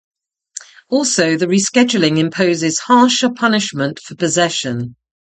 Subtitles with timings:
[0.89, 4.95] Also, the rescheduling imposes harsher punishment for possession.